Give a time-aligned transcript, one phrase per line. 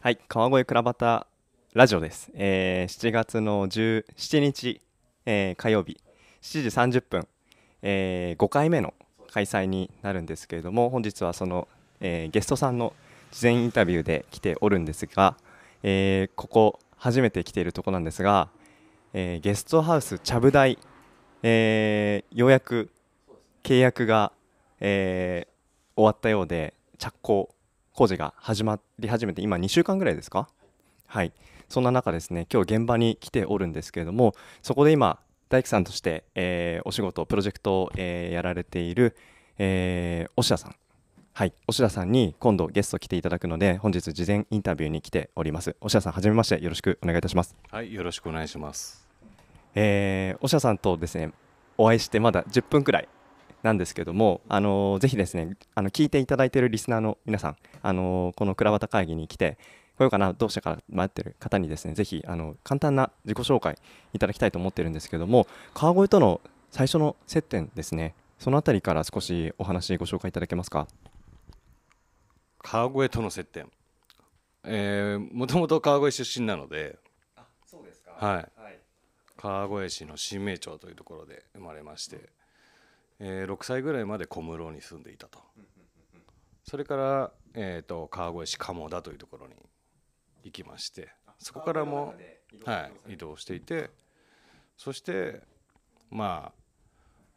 [0.00, 1.26] はい、川越倉端
[1.74, 2.30] ラジオです。
[2.34, 4.80] えー7月の17日、
[5.26, 5.96] えー火曜日
[6.40, 7.26] 7時30分、
[7.82, 8.94] え5回目の
[9.32, 11.66] 開催になるんですけれども、本日はその、
[11.98, 12.92] えーゲストさんの
[13.32, 15.36] 事前インタビューで来ておるんですが、
[15.82, 18.50] えーここ初めて来ているとこなんですが、
[19.14, 20.78] えーゲストハウスちゃぶ台、
[21.42, 22.88] えーようやく
[23.64, 24.30] 契約が、
[24.78, 25.58] えー
[25.96, 27.52] 終わったようで着工
[27.98, 30.48] 工事が始まり始めて今2週間ぐらいですか？
[31.08, 31.32] はい。
[31.68, 39.16] そんな中ですね今日現場に来ておるんですけれどもそこで今大工さんとして、えーお仕事プロジェクトを、えーやられている、
[39.58, 40.76] えー、押田さん。
[41.32, 41.52] はい。
[41.66, 45.74] 押田さんに今度ゲスト来ていただくので本日事前インタビューに来ております。
[45.80, 46.62] 押田さんはじめまして。
[46.62, 47.56] よろしくお願いいたします。
[47.72, 49.08] はい、よろしくお願いします。
[49.74, 51.32] えー、おしゃさんとですね
[51.76, 53.08] お会いしてまだ10分くらい
[53.62, 59.58] なんですけども、あのーぜひですねあの聞いていただいているリスナーの皆さん、あのーこの倉端会議に来て
[59.96, 63.76] こようかなどうしたか迷ってる方にですねぜひあの簡単な自己紹介
[64.12, 70.86] いただきたいと思ってるんですけども川越との最初の接点ですねそのあたりから少しお話ご紹介いただけますか？
[72.60, 73.70] 川越との接点。
[74.64, 76.98] えー、もともと川越出身なので、
[77.66, 78.12] そうですか。
[78.12, 78.48] はい、
[79.36, 82.28] 川越市の新名町というところで生まれまして、
[83.20, 85.40] えー6歳ぐらいまで小室に住んでいたと。
[86.64, 89.54] それから、えー、と川越市鴨田というところに
[90.44, 92.14] 行きまして、そこからも、
[92.64, 93.90] はい、移動していて、
[94.76, 95.40] そして、
[96.10, 96.52] まあ、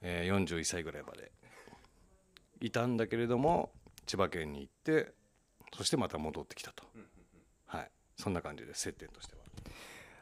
[0.01, 1.31] えー41歳ぐらいまで
[2.61, 3.71] いたんだけれども
[4.05, 5.13] 千葉県に行って
[5.75, 6.83] そしてまた戻ってきたと、
[7.65, 9.41] はいそんな感じです接点としては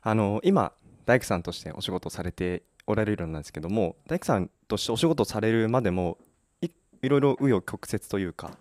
[0.03, 0.71] あの今
[1.05, 6.17] 大工さんとしてお仕事されておられるんですけども大工さんとしてお仕事されるまでも
[6.61, 6.69] い
[7.03, 8.51] いろいろ紆余曲折というか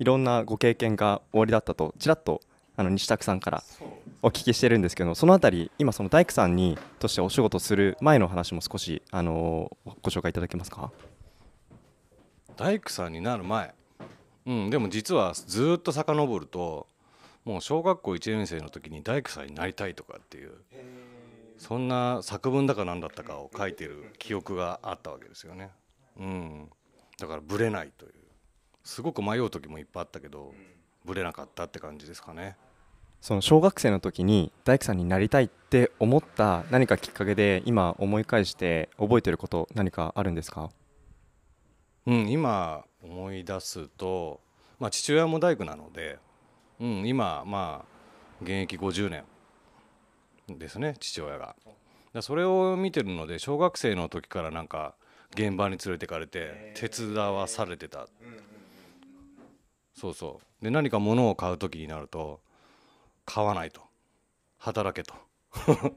[0.00, 2.40] いろんなご経験がおありだったとちらっと
[2.76, 3.62] あの西拓さんから
[4.22, 9.70] お聞きしてるんですけどそのあたり今その大工さんにとしてお仕事する前の話も少しあの
[10.02, 10.90] ご紹介いただけますか？
[12.56, 13.72] 大工さんになる前。
[14.46, 16.86] うんでも実はずーっと遡ると
[17.44, 20.52] もう小学校1年生の時に大工さんになりたいとかっていう
[21.58, 25.70] そんな作文だか何だったかを書いてる記憶があったわけですよね。
[26.18, 26.68] うん。
[27.18, 28.12] だからブレないという。
[28.84, 30.54] すごく迷う時もいっぱいあったけど
[31.04, 32.56] ブレなかったって感じですかね。
[33.20, 40.70] その小学生の時に大工さんになりたいって思った何かきっかけで今思い返して覚えてること何かあるんですか？
[42.06, 44.40] うん、今思い出すと、
[44.78, 46.18] まあ、父親も大工なので、
[46.78, 49.24] うん、今まあ現役50年
[50.48, 51.56] ですね父親が。
[52.12, 54.94] だそれを見てるので小学生の時からなんか
[55.32, 58.08] 現場に連れてかれて手伝わされてた、
[59.94, 62.40] そうそうで何か物を買う時になると
[63.24, 63.82] 買わないと
[64.58, 65.14] 働けと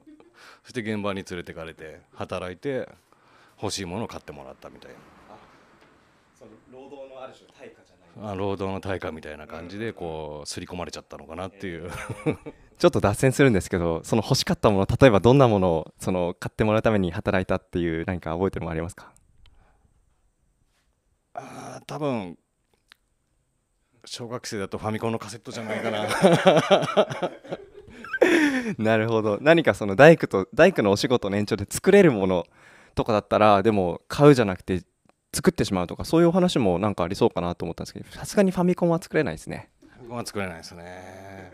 [0.64, 2.90] そして現場に連れてかれて働いて
[3.62, 4.98] 欲しいものを買ってもらったみたいな。
[6.40, 7.79] その労働のある種対価じゃないあ
[8.36, 11.90] 労働の対価みたいな感じでこう刷り込まれちゃったのかなっていう、
[12.78, 19.12] ちょっと脱線するんですけどその欲しかったもの例えばどんなものをその買ってもらうために働いたっていう何か覚えてるものありますか？
[21.34, 22.38] あー多分
[24.06, 26.08] 小学生だとファミコンのカセットじゃないかな。
[28.78, 29.38] なるほど。
[29.42, 32.46] 何かその大工と大工のお仕事の延長で作れるもの
[32.96, 34.82] とかだったらでも買うじゃなくて
[35.34, 39.70] 作ってしまうとかそういうお話もなんかありそうかなと思ったんですけどさすがにファミコンは作れないですね。
[39.82, 41.54] ファミコンは作れないですね。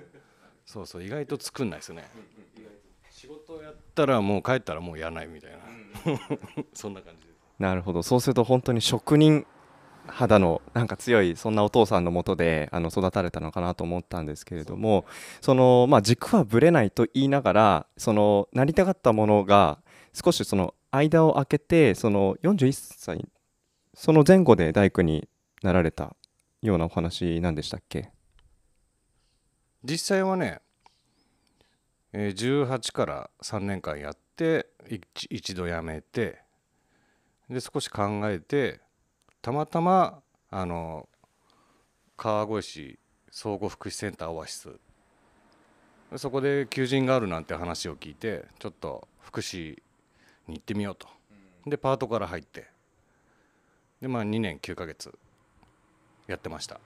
[0.65, 2.05] そうそう意外と作んないですね。
[3.11, 5.57] 仕事やったらもう帰ったらもうやらないみたいな。
[6.73, 7.35] そんな感じです。
[7.59, 8.03] なるほど。
[8.03, 9.45] そうすると本当に職人
[10.07, 15.05] 肌のなんか強いそんなお父さんのもとであの育たれたのかなと思ったんですけれども
[15.41, 19.79] その、まあ、軸はぶれないと言いながらそのなりたかったものが
[20.13, 23.27] 少しその間を空けてその41歳
[23.95, 25.27] その前後で大工に
[25.63, 26.15] なられた
[26.61, 28.11] ようなお話なんでしたっけ？
[29.83, 30.59] 実際はね、
[32.11, 36.39] えー18から3年間やって一一度辞めて
[37.49, 38.81] で少し考えて
[39.41, 41.07] たまたまあの
[42.17, 42.99] 川越市
[43.31, 44.69] 総合福祉センターオアシス。
[46.17, 49.81] そこで求人があるなんて話を聞いてちょっと福祉
[50.47, 51.07] に行ってみようと。
[51.65, 52.74] でパートから入って。
[54.01, 55.13] でまあ2年9ヶ月
[56.27, 56.79] やってました。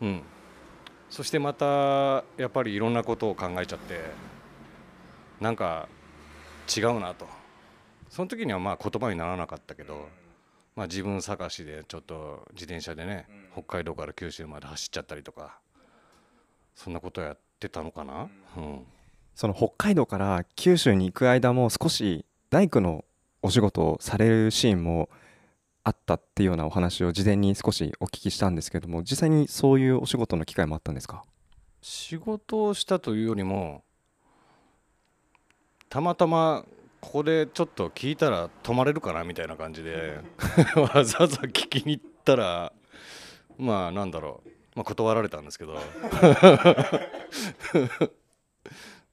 [0.00, 0.22] うん。
[1.10, 4.00] そしてまたやっぱりいろんなことを考えちゃって
[5.40, 5.88] なんか
[6.74, 7.26] 違うなと。
[8.08, 10.06] その時にはまあ言葉にならなかったけど、
[10.76, 15.58] まあ、自分探しでちょっと自転車でね北海道から九州まで走っちゃったりとか
[16.74, 18.84] そんなことやってたのかな、うん、
[19.34, 23.04] その北海道から九州に行く間も少し大工の
[23.40, 25.08] お仕事をされるシーンも
[25.84, 31.24] あったっていうようなお話を事前に少しお聞きしたんですけども実際にそういうお仕事の機会もあったんですか？
[31.80, 33.82] 仕事をしたというよりも
[35.88, 36.64] たまたま
[37.00, 40.20] ここでちょっと聞いたら泊まれるかなみたいな感じで
[40.76, 42.72] わざわざ聞きに行ったら
[43.58, 45.74] まあなんだろう、まあ、断られたんですけど。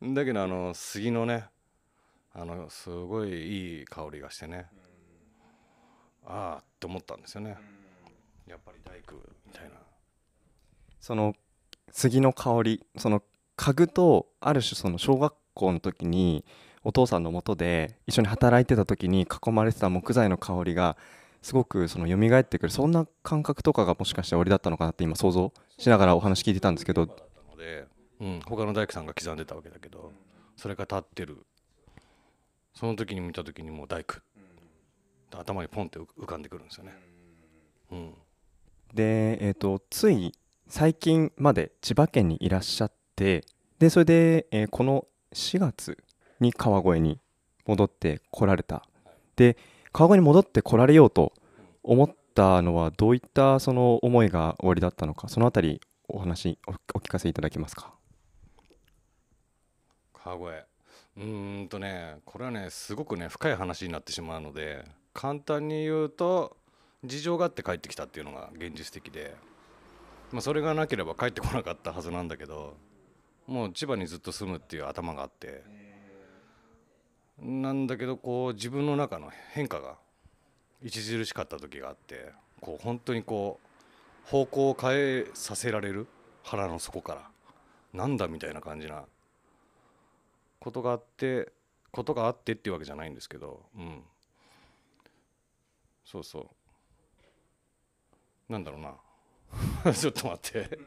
[0.01, 1.45] だけどあの杉のね
[2.33, 4.67] あのすごいいい香りがしてね
[6.29, 7.57] ああって思ったんですよね。
[8.47, 9.15] やっぱり大工
[9.45, 9.71] みたいな。
[11.01, 11.33] その
[11.91, 13.23] 杉の香りその
[13.55, 16.45] 家具とある種その小学校の時に
[16.83, 20.95] お父さんのもとで一緒に働いてた時に囲まれてた木材の香りが
[21.41, 22.71] すごくその蘇ってくる。
[22.71, 27.07] そんな感覚とかがもしかして俺だったのかなって今想像しながらお話聞いてたんですけど。
[28.21, 30.11] うん、他の大工さんが刻んでたわけだけど
[30.57, 31.45] それが立ってる。
[32.73, 34.15] その時に見た時にもう大工
[35.37, 36.93] 頭にポンって浮浮かんでくるんですよね、
[37.91, 38.13] うん、
[38.93, 40.33] で、えー、とつい
[40.67, 43.43] 最近まで千葉県にいらっしゃって
[43.79, 45.97] でそれで、えーこの4月
[46.39, 47.19] に川越に
[47.65, 48.83] 戻ってこられた。
[49.35, 49.57] で
[49.91, 51.33] 川越に戻ってこられようと
[51.83, 57.93] 思ったのはどういったその思いがおありだったのかそのあたりお話おお聞かせいただけますか？
[60.13, 60.65] 川越。
[61.17, 64.85] うーんとねこれはねすごくね深い話になってしまうので
[65.19, 66.55] 簡単に言うと
[67.03, 69.35] 事情があって帰ってきたっていうのが現実的で、
[70.31, 72.77] まあ、それがなければ帰ってこなかったはずなんだけど
[73.45, 75.61] もう千葉にずっと住むっていう頭があって
[77.37, 79.97] なんだけどこう自分の中の変化が
[80.85, 82.31] 著しかった時があって
[82.61, 83.59] こう本当にこ
[84.25, 86.07] う方向を変えさせられる
[86.43, 87.29] 腹の底から
[87.91, 89.03] なんだみたいな感じな
[90.61, 91.51] ことがあって
[91.91, 94.01] ことがあってっていうわけじゃないんですけどうん。
[96.11, 96.39] そうそ
[98.49, 98.51] う。
[98.51, 98.81] なんだろう
[99.85, 99.93] な。
[99.93, 100.79] ちょっと待って。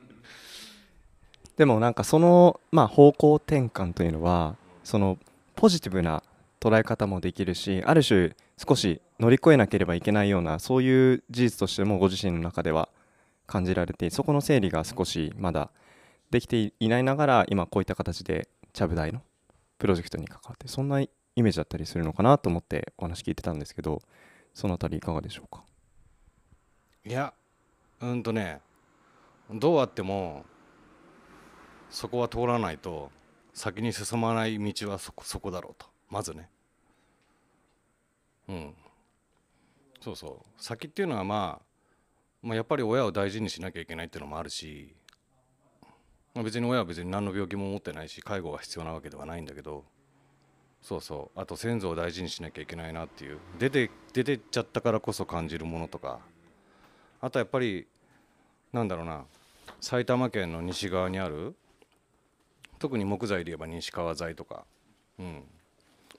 [1.57, 5.19] でもなんかその、まあ、方向転換というのはその
[5.55, 6.25] ポジティブな
[6.59, 12.89] 捉え方もできるしある種少し乗り越えなければいけないようなそういう事実としてもご自身の中では
[13.47, 15.71] 感じられてそこの整理が少しまだ
[16.33, 19.23] できていないながら今こういった形でちゃぶ台の
[19.79, 24.03] プロジェクトに関わってそんなイメージだったりするのかなと思ってお話聞いてたんですけど
[24.55, 25.65] そのあたりいかがでしょうか？
[27.05, 27.33] いや
[28.01, 28.61] うんとね
[29.51, 30.45] どうあっても
[31.91, 33.11] そこは通らないと
[33.53, 35.87] 先に進まない道はそこそこだろうと。
[36.09, 36.49] まずね。
[38.49, 38.75] うん。
[40.01, 40.63] そうそう。
[40.63, 41.65] 先っていうのはまあ、
[42.43, 44.97] まあ、やっぱり親を大事にしなきゃいけないっていうのもあるし、
[46.35, 49.85] まあ、別に親は別に何の病気も持ってないし介護が必要なわけではないんだけど
[50.83, 51.41] そうそう。
[51.41, 53.39] あと先祖を大事にしなきゃいけないなっていう。
[53.59, 56.19] 出て出てっちゃったからこそ感じるものとか。
[57.21, 57.87] あとやっぱり
[58.73, 59.25] なんだろうな。
[59.81, 61.55] 埼玉県の西側にある
[62.79, 64.65] 特に木材で言えば西川材とか、
[65.19, 65.45] うん。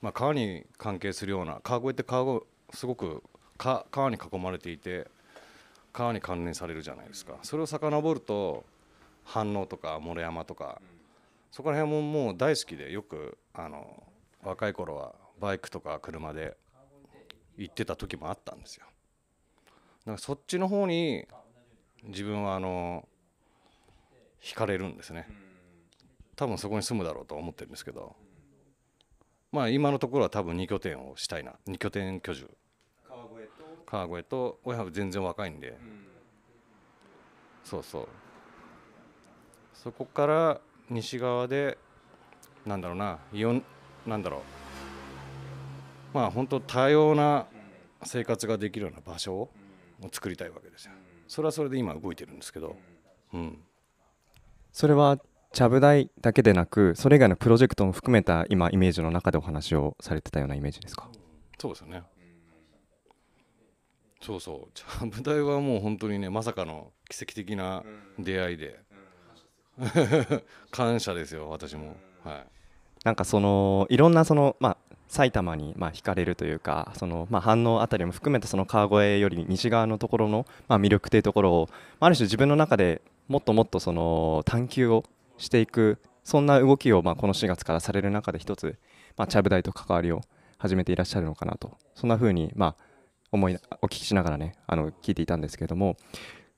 [0.00, 3.22] まあ、川に関係するような川越って川越すごく
[3.58, 5.06] 川に囲まれていて
[5.92, 7.34] 川に関連されるじゃないですか。
[7.42, 8.64] それを遡ると
[9.26, 10.80] 飯能とか諸山とか。
[11.50, 14.02] そこら辺ももう大好きでよくあの
[14.44, 16.56] 若い頃はバイクとか車で
[17.56, 18.84] 行ってた時もあったんですよ。
[18.86, 19.70] だ
[20.06, 21.26] からそっちの方に
[22.04, 23.08] 自分はあの
[24.42, 25.26] 惹かれるんですね。
[26.36, 28.16] 多分そこに住むだろうと思ってるんですけど。
[29.50, 31.54] まあ今のところは多分2拠点をしたいな。
[31.68, 32.50] 2拠点居住。
[33.86, 35.78] 川越と親は全然若いんで、
[37.62, 38.08] そうそう。
[39.72, 40.60] そこから
[40.90, 41.78] 西側で
[42.66, 43.20] なんだろうな
[44.06, 44.40] なんだろう。
[46.14, 47.46] まあ本当多様な
[48.04, 49.50] 生活ができるような場所を
[50.12, 50.92] 作りたいわけですよ。
[51.26, 52.76] それはそれで今動いてるんですけど。
[53.32, 53.58] うん。
[54.72, 55.18] それは
[55.52, 61.08] ちゃぶ台だけでなくそれ以外のプロジェクトも含めた今イメージの中でお話をされてたようなイメージですか？
[61.58, 62.02] そうですよね。
[64.20, 64.70] そうそう。
[64.74, 67.82] ちゃぶ台はもう本当にねまさかの奇跡的な
[68.18, 68.80] 出会いで。
[70.70, 71.96] 感謝ですよ私も。
[72.22, 72.46] はい
[73.04, 81.68] なんかそのいろんなその、まあ、埼玉にまあ惹かれるというかその、まあ、反応あたりも含めたその川越より西側のところの、まあ、魅力というところを
[82.00, 85.04] ある種自分の中でもっともっとその探求を
[85.38, 88.78] していくそんな動きをまあこの4月からされる中で一つ、
[89.16, 90.22] まあ、ちゃぶ台と関わりを
[90.58, 92.84] 始めていらっしゃるのかなとそんな風にまあ
[93.30, 95.96] 思いお聞きしながらねあの聞いていたんですけれども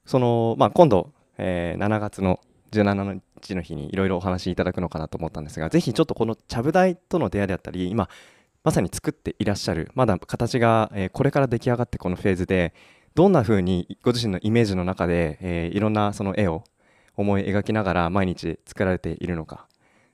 [0.05, 2.39] その、まあ、今度、え7月の
[2.73, 8.09] 17日の日にいろいろお話しいただくのかなと思ったんですがぜひちょっとこのちゃぶ台との出会いであったり今
[8.65, 12.75] まさに作っていらっしゃるまだ形が、えこれから出来上がってこのフェーズで
[13.15, 16.65] どんな風にご自身のイメージの中で、えいろんなその絵を
[17.17, 19.69] 思い描きながら毎日作られているのか。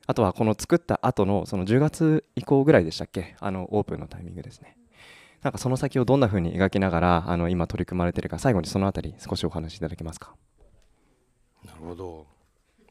[0.07, 3.37] あとはこの作った後のその10月以降ぐらいでしたっけ？
[3.41, 4.77] あのオープンのタイミングですね。
[5.43, 10.35] なんかその先をどんな風に描きながらあの今取り組まれているか最後にそのあたり少しお話しいただけますか？
[11.65, 12.27] なるほど。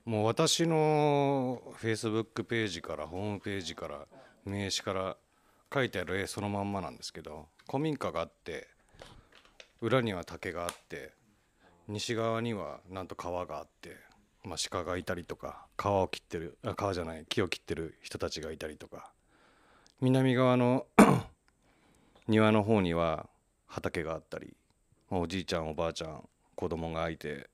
[0.03, 4.07] もう私のフェイスブックページからホームページから
[4.45, 5.15] 名刺から
[5.71, 8.67] 書いてある絵そのまんまなんですけど古民家があって
[9.79, 11.13] 裏には竹があって
[11.87, 13.95] 西側にはなんと川があって、
[14.43, 19.11] まあ、鹿がいたりとか川を切ってるあ川じゃない木を切ってる人たちがいたりとか
[20.01, 20.87] 南側の
[22.27, 23.27] 庭の方には
[23.67, 24.55] 畑があったり、
[25.09, 27.49] まあおじいちゃんおばあちゃん子供がいて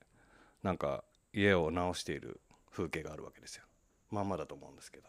[0.62, 3.64] なんか家を直している風景があるわけですよ。
[4.10, 5.08] まんまだと思うんですけど。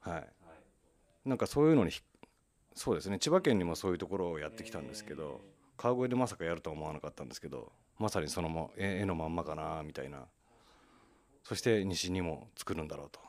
[0.00, 0.28] はい。
[1.24, 1.90] なんかそういうのに
[2.74, 3.18] そうですね。
[3.18, 5.40] 千葉県にもそういうところをやってきたんですけど
[5.76, 10.24] 川越でまさかやるとは思わなかったんですけどまさにそのま絵絵のまんまかなみたいな。
[11.42, 13.20] そして西にも作るんだろうと。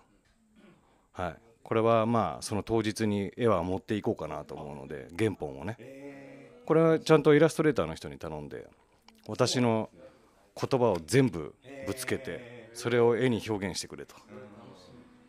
[1.13, 1.35] はい。
[1.63, 5.77] これはまあその当日に絵は持っていこうかなと思うので原本をね。
[6.65, 8.67] これはちゃんとイラストレーターの人に頼んで
[9.27, 9.89] 私の
[10.59, 11.53] 言葉を全部
[11.85, 14.15] ぶつけてそれを絵に表現してくれと。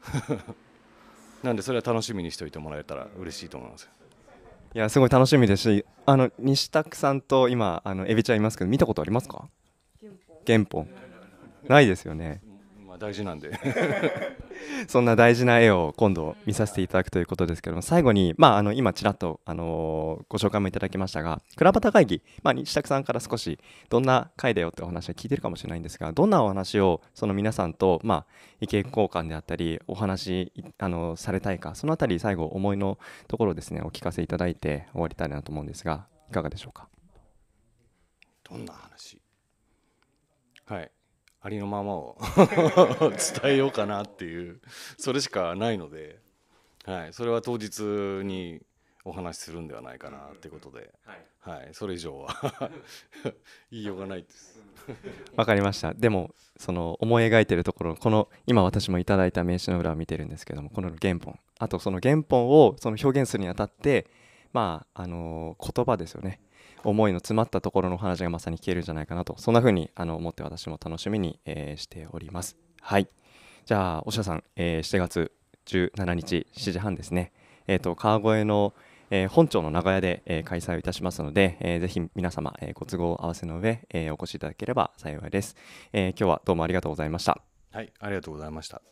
[1.42, 3.88] なんでそれは楽しみにしておいてもらえたら嬉しいと思います
[4.74, 9.48] いやすごい楽しみですしあの西拓さんと今あのエビちゃんいますけど見たことありますか？
[10.46, 10.88] 原本
[11.68, 12.42] ないですよね。
[12.86, 13.50] まあ大事なんで
[14.88, 28.26] そんな大事な絵を今度見させていただくということですけども最後に、まあ、あの今ちらっと、あのーご紹介もいただきましたが倉端会議、まあ、西拓さんから少しどんな回だよってお話は聞いてるかもしれないんですがどんなお話をその皆さんと、まあ、
[28.60, 36.88] 意見交換であったりお話あのされたいかそのあたり最後思いのところですねお聞かせいただいて終わりたいなと思うんですがいかがでしょうか？
[38.48, 39.20] どんな話
[40.66, 40.90] はい。
[41.42, 42.16] ありのままを
[43.42, 44.60] 伝えようかなっていう
[44.96, 46.20] それしかないので、
[46.84, 47.82] はい、それは当日
[48.24, 48.60] に
[49.04, 50.92] お話しするんではないかなってことで、
[51.40, 52.70] はい、それ以上は
[53.72, 54.62] 言いようがないです。
[55.36, 55.94] わかりました。
[55.94, 61.38] でもその思い描いてるところこの今私もいただいた名刺の裏を見てるんですけどもこの原本。
[61.58, 64.06] あとその原本をその表現するにあたって
[64.52, 66.40] まああの言葉ですよね
[66.84, 72.56] 思いの詰まったところの話がまさに聞けるんじゃないかなとそんな風にあの思って私も楽しみに、えーしております。
[72.80, 73.08] はい。
[73.64, 75.32] じゃあおしゃさん、えー7月
[75.66, 77.32] 17日7時半ですね。
[77.66, 78.74] えっ、と川越の
[79.10, 85.56] えー本庁の長屋で、えー開催をいたしますので、えーぜひ皆様、えーご都合を合わせの上、えーお越しいただければ幸いです、
[85.92, 87.40] えー今日はどうもありがとうございました。
[87.72, 88.82] はい、ありがとうございました。